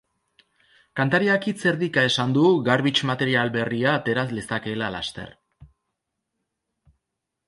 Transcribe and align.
Kantariak 0.99 1.43
hitz-erdika 1.49 2.05
esan 2.09 2.31
du 2.37 2.45
garbagek 2.69 3.01
material 3.09 3.53
berria 3.57 3.91
atera 3.99 4.23
lezakeela 4.39 4.89
laster. 4.97 5.37